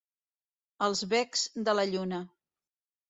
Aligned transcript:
Els 0.87 1.03
becs 1.13 1.43
de 1.69 1.77
la 1.81 1.85
lluna. 1.93 2.23